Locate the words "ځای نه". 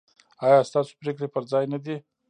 1.51-1.79